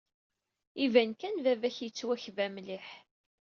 Iban 0.85 1.11
kan 1.19 1.35
baba-k 1.43 1.77
yettwakba 1.83 2.45
mliḥ. 2.53 2.87